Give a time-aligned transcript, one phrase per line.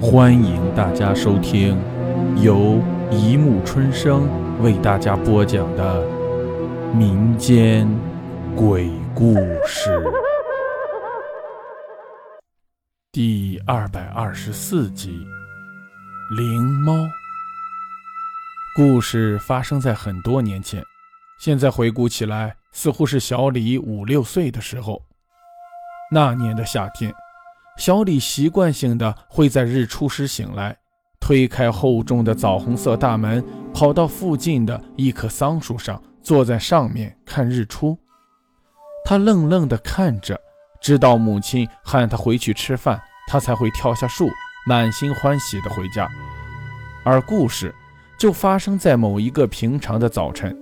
[0.00, 1.76] 欢迎大家收听
[2.40, 4.28] 由一木春生
[4.62, 6.06] 为大家播讲的
[6.94, 7.88] 民间
[8.54, 9.34] 鬼故
[9.66, 10.00] 事
[13.10, 15.26] 第二百二十四集
[16.36, 16.92] 《灵猫》。
[18.76, 20.80] 故事发生在很多年前，
[21.40, 25.02] 现在回顾起来，似乎是小李五六岁的时候。
[26.12, 27.12] 那年的夏天。
[27.78, 30.76] 小李习惯性的会在日出时醒来，
[31.20, 33.42] 推开厚重的枣红色大门，
[33.72, 37.96] 跑到附近的一棵桑树上，坐在上面看日出。
[39.04, 40.38] 他愣愣地看着，
[40.80, 44.28] 直到母亲喊他回去吃饭，他才会跳下树，
[44.66, 46.08] 满心欢喜地回家。
[47.04, 47.72] 而故事
[48.18, 50.54] 就发生在某一个平常的早晨，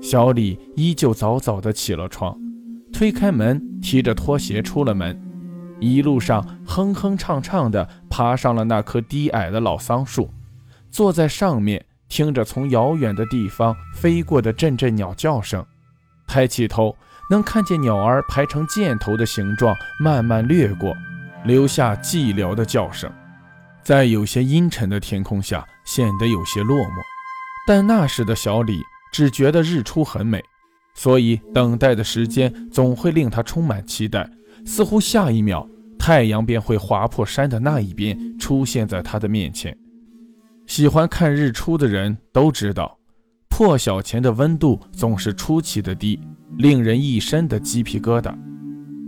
[0.00, 2.34] 小李依旧早早地起了床，
[2.90, 5.27] 推开门，提着拖鞋出了门。
[5.80, 10.30] 一路上哼哼唱唱的爬上了那棵低矮的老桑树，
[10.90, 15.64] 坐在上面听着从遥远的地方飞过的阵阵鸟叫声，
[16.26, 16.96] 抬起头
[17.30, 20.96] 能看见鸟儿排成箭头的形状慢慢掠过，
[21.44, 23.10] 留下寂寥的叫声，
[23.82, 27.02] 在有些阴沉的天空下显得有些落寞。
[27.66, 28.82] 但那时的小李
[29.12, 30.42] 只觉得日出很美，
[30.94, 34.28] 所以等待的时间总会令他充满期待。
[34.64, 39.76] 似乎下一秒，太阳便会划破山的那一边，出现在他的面前。
[40.66, 42.98] 喜欢看日出的人都知道，
[43.48, 46.20] 破晓前的温度总是出奇的低，
[46.58, 48.34] 令人一身的鸡皮疙瘩。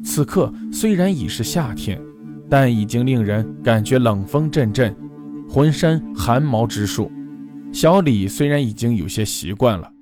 [0.02, 2.00] 此刻虽然已是夏天，
[2.48, 4.96] 但已经令人感觉冷风阵阵，
[5.48, 7.12] 浑身寒毛直竖。
[7.72, 9.92] 小李虽然已经有些习惯了，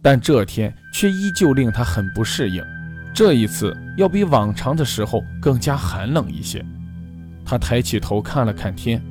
[0.00, 2.62] 但这天却依旧令他很不适应。
[3.14, 6.64] 这一次要比往常的时候更加寒冷一些。
[7.44, 9.02] 他抬起头看了看天，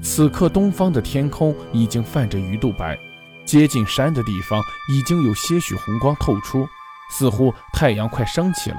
[0.00, 2.96] 此刻东方的天空已经泛着鱼肚白，
[3.44, 6.66] 接近山的地方已经有些许红光透出，
[7.10, 8.78] 似乎太阳快升起了。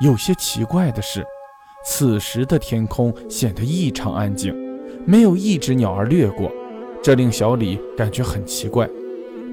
[0.00, 1.26] 有些奇怪的是，
[1.84, 4.54] 此时的天空显得异常安静，
[5.04, 6.52] 没有一只鸟儿掠过，
[7.02, 8.88] 这令小李感觉很奇怪。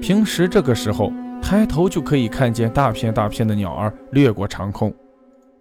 [0.00, 1.12] 平时这个时候。
[1.48, 4.92] 抬头就可以看见大片大片的鸟儿掠过长空。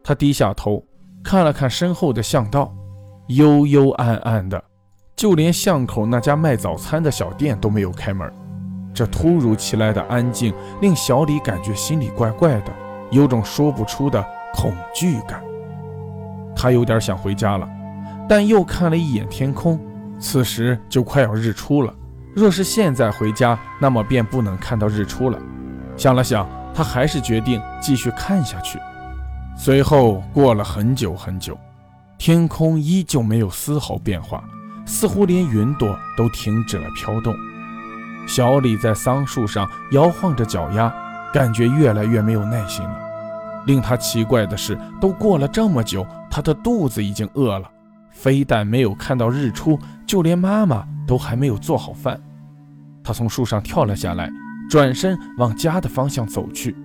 [0.03, 0.83] 他低下头
[1.23, 2.73] 看了看身后的巷道，
[3.27, 4.63] 幽幽暗暗的，
[5.15, 8.27] 就连巷口那家卖早餐的小店都没有开门。
[8.95, 10.51] 这突如其来的安静
[10.81, 12.73] 令小李感觉心里怪怪的，
[13.11, 14.25] 有种说不出的
[14.55, 15.39] 恐惧感。
[16.55, 17.69] 他有点想回家了，
[18.27, 19.79] 但又看了一眼天空，
[20.17, 21.93] 此时就快要日出了。
[22.35, 25.39] 若是现在回家，那么便不能看到日出了。
[25.97, 28.79] 想了想，他还是决定继续看下去。
[29.57, 31.57] 随后过了很久很久，
[32.17, 34.43] 天空依旧没有丝毫变化，
[34.85, 37.33] 似乎连云朵都停止了飘动。
[38.27, 40.93] 小李在桑树上摇晃着脚丫，
[41.33, 42.99] 感觉越来越没有耐心了。
[43.65, 47.69] 令他奇怪的是，都过了这么久，他的肚子已经饿了。
[48.11, 52.19] 非但没有看到日出，就连妈妈都还没有做好饭。
[53.03, 54.29] 他从树上跳了下来。
[54.69, 56.75] 转身往家的方向走去，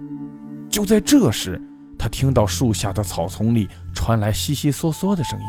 [0.68, 1.60] 就在这时，
[1.98, 5.46] 他听到树下的草丛里传来悉悉嗦嗦的声音。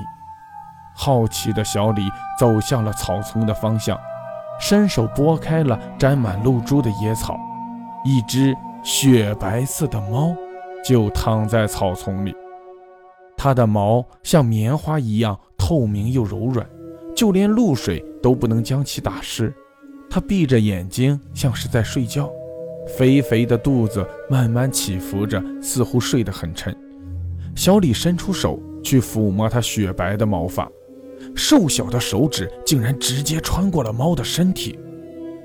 [0.96, 2.10] 好奇的小李
[2.40, 3.98] 走向了草丛的方向，
[4.60, 7.40] 伸手拨开了沾满露珠的野草，
[8.04, 10.36] 一只雪白色的猫
[10.86, 12.36] 就躺在草丛里。
[13.38, 16.68] 它的毛像棉花一样透明又柔软，
[17.16, 19.54] 就连露水都不能将其打湿。
[20.14, 22.30] 他闭着眼睛，像是在睡觉，
[22.98, 26.76] 肥肥的肚子慢慢起伏着，似乎睡得很沉。
[27.56, 30.70] 小李伸出手去抚摸它雪白的毛发，
[31.34, 34.78] 瘦小的手指竟然直接穿过了猫的身体。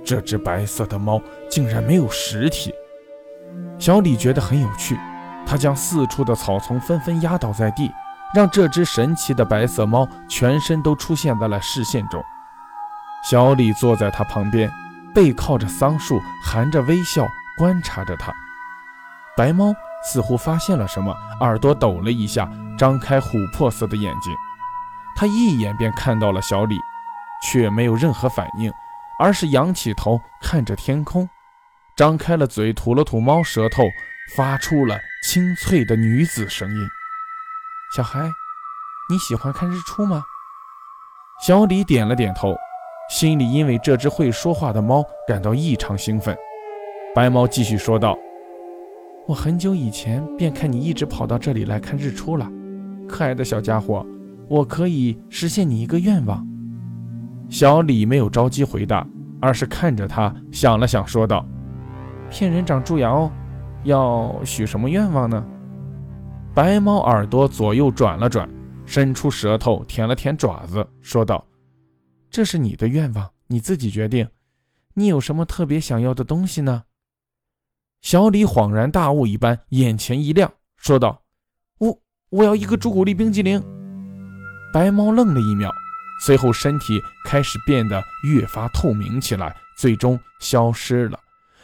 [0.05, 2.75] 这只白色的猫竟然没有实体。
[3.79, 4.97] 小李觉得很有趣，
[5.47, 7.89] 他将四处的草丛纷纷压倒在地，
[8.35, 12.21] 让这只神奇的白色猫全身都出现在了视线中。
[13.29, 14.73] 小李坐在他旁边，
[15.13, 17.27] 背靠着桑树，含着微笑
[17.59, 18.33] 观察着他。
[19.37, 19.75] 白猫
[20.05, 24.33] 似乎发现了什么，耳朵抖了一下，张开琥珀色的眼睛。
[25.17, 26.79] 他一眼便看到了小李，
[27.43, 28.73] 却没有任何反应，
[29.19, 31.29] 而是仰起头看着天空，
[31.97, 33.83] 张开了嘴，吐了吐猫舌头，
[34.37, 36.89] 发出了清脆的女子声音
[37.97, 38.31] ：“小孩，
[39.11, 40.23] 你喜欢看日出吗？”
[41.45, 42.55] 小李点了点头。
[43.09, 46.37] 心里因为这只会说话的猫感到异常兴奋。
[47.15, 48.19] 白猫继续说道
[49.27, 52.51] ：“我很久以前便看你一直跑到这里来看日出了，
[53.09, 54.05] 可爱的小家伙，
[54.49, 56.47] 我可以实现你一个愿望。”
[57.49, 59.07] 小李没有着急回答，
[59.41, 61.47] 而是看着他，想了想，说道
[62.29, 63.31] ：“骗人长蛀牙哦，
[63.85, 65.43] 要许什么愿望呢？”
[66.53, 68.49] 白猫耳朵左右转了转，
[68.85, 71.43] 伸出舌头舔了舔爪子，说道
[72.37, 74.29] ：“这是你的愿望，你自己决定。
[74.93, 76.85] 你有什么特别想要的东西呢？”
[78.05, 81.23] 小李恍然大悟一般，眼前一亮，说道
[81.81, 81.99] ：“我
[82.29, 83.59] 我要一个朱古力冰激凌。”
[84.71, 85.73] 白猫愣了一秒，
[86.27, 91.19] 随后身体开始变得越发透明起来，最终消失了，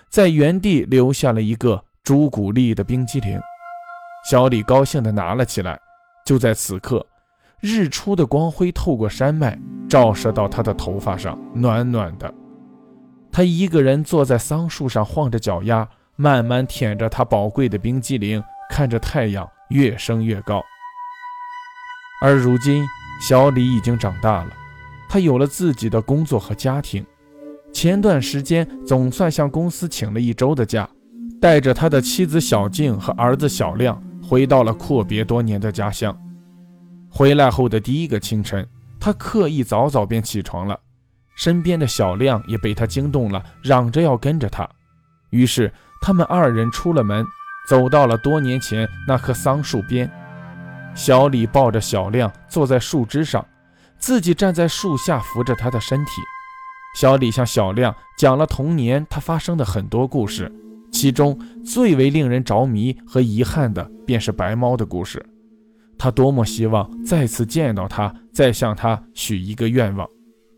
[0.08, 3.38] 在原地留下了一个朱古力的冰激凌。
[4.24, 5.78] 小李高兴地拿了起来。
[6.24, 7.06] 就在此刻，
[7.60, 9.60] 日出的光辉透过山脉，
[9.92, 12.32] 照射到他的头发上，暖暖的。
[13.30, 15.86] 他一个人坐在桑树上，晃着脚丫。
[16.16, 20.62] 慢慢舔着他宝贵的冰激凌，看着太阳越升越高。
[22.22, 22.82] 而如今，
[23.20, 24.50] 小李已经长大了，
[25.10, 27.04] 他有了自己的工作和家庭。
[27.70, 30.88] 前段时间，总算向公司请了一周的假，
[31.38, 36.16] 带着他的妻子小静和儿子小亮，回到了阔别多年的家乡。
[37.10, 38.66] 回来后的第一个清晨，
[39.02, 40.78] 他刻意早早便起床了，
[41.34, 44.69] 身边的小亮也被他惊动了，嚷着要跟着他。
[45.31, 45.72] 于是。
[46.04, 47.25] 他们二人出了门，
[47.69, 50.10] 走到了多年前那棵桑树边。
[50.96, 53.46] 小李抱着小亮坐在树枝上，
[54.00, 56.10] 自己站在树下扶着他的身体。
[56.98, 60.50] 小李向小亮讲了童年他发生的很多故事，
[60.90, 65.25] 其中最为令人着迷和遗憾的便是白猫的故事。
[66.02, 70.04] 他多么希望再次见到他，再向他许一个愿望。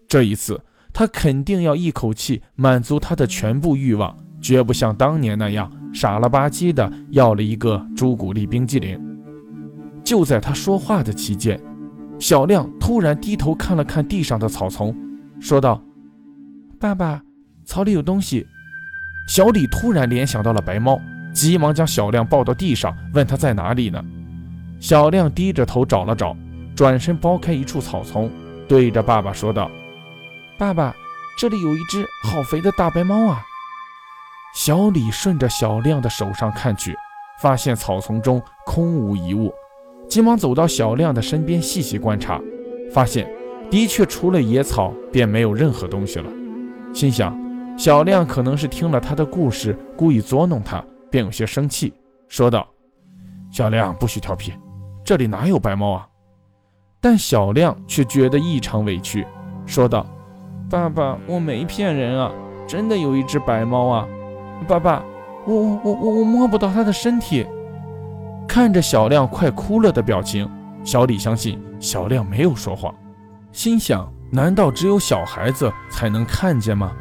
[0.09, 0.59] 这一次，
[0.91, 4.17] 他肯定要一口气满足他的全部欲望。
[4.41, 8.99] 绝不像当年那样傻了吧唧的要了一个朱古力冰激凌。
[10.03, 11.61] 就在他说话的期间，
[12.19, 14.97] 小亮突然低头看了看地上的草丛，
[15.41, 15.83] 说道
[16.81, 17.21] ：“爸爸，
[17.67, 18.47] 草里有东西。”
[19.29, 20.99] 小李突然联想到了白猫，
[21.35, 24.03] 急忙将小亮抱到地上，问他在哪里呢？
[24.81, 26.37] 小亮低着头找了找，
[26.77, 28.31] 转身剥开一处草丛，
[28.69, 29.71] 对着爸爸说道
[30.59, 30.95] ：“爸爸，
[31.39, 33.43] 这里有一只好肥的大白猫啊！”
[34.55, 36.95] 小李顺着小亮的手上看去，
[37.41, 39.53] 发现草丛中空无一物，
[40.09, 42.41] 急忙走到小亮的身边细细观察，
[42.93, 43.29] 发现
[43.71, 46.31] 的确除了野草便没有任何东西了。
[46.93, 47.37] 心想，
[47.77, 51.93] 小亮可能是听了他的故事，故意捉弄他，便有些生气，
[52.29, 52.69] 说道
[53.51, 54.53] ：“小亮，不许调皮，
[55.05, 56.09] 这里哪有白猫啊？”
[57.01, 59.27] 但小亮却觉得异常委屈，
[59.67, 60.07] 说道
[60.71, 62.33] ：“爸爸，我没骗人啊，
[62.67, 64.09] 真的有一只白猫啊。”
[64.67, 65.05] 爸爸，
[65.47, 65.55] 我
[65.85, 67.47] 我我我摸不到它的身体。
[68.49, 70.49] 看着小亮快哭了的表情，
[70.83, 72.95] 小李相信小亮没有说谎，
[73.53, 76.93] 心想：难道只有小孩子才能看见吗？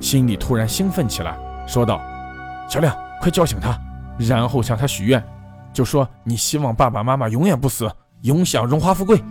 [0.00, 1.36] 心里突然兴奋起来，
[1.66, 2.00] 说道
[2.68, 3.78] ：“小亮，快叫醒他，
[4.18, 5.22] 然后向他许愿，
[5.76, 7.86] 就说你希望爸爸妈妈永远不死，
[8.22, 9.22] 永享荣华富贵。”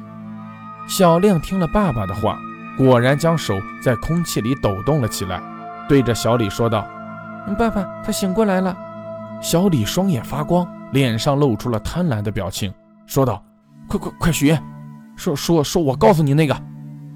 [0.87, 2.37] 小亮听了爸爸的话，
[2.77, 5.41] 果然将手在空气里抖动了起来，
[5.89, 6.87] 对着小李说道。
[7.57, 8.77] 爸爸，他醒过来了。
[9.41, 12.71] 小李双眼发光，脸上露出了贪婪的表情，
[13.07, 13.43] 说道
[13.89, 14.63] ：“快快快许愿，
[15.15, 16.55] 说说说，我告诉你那个。”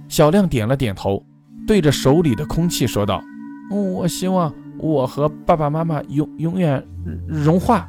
[0.10, 1.24] 小亮点了点头，
[1.68, 3.22] 对着手里的空气说道
[3.70, 6.84] ：“我希望我和爸爸妈妈永永远
[7.28, 7.88] 融化。”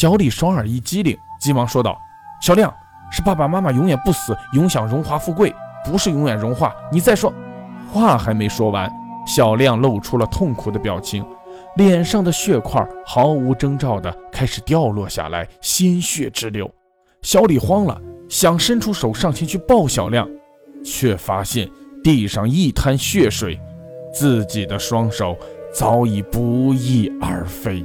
[0.00, 2.00] 小李双耳一激灵，急忙说道
[2.40, 2.72] ：“小亮，
[3.10, 5.52] 是爸爸妈妈永远不死，永享荣华富贵，
[5.84, 6.72] 不是永远融化。
[6.92, 7.34] 你再说。”
[7.92, 8.88] 话还没说完，
[9.26, 11.26] 小亮露出了痛苦的表情。
[11.74, 16.70] 脸上的血块毫无征兆地开始掉落下来，鲜血直流。
[17.22, 20.28] 小李慌了，想伸出手上前去抱小亮，
[20.84, 21.68] 却发现
[22.04, 23.58] 地上一滩血水，
[24.14, 25.36] 自己的双手
[25.74, 27.84] 早已不翼而飞。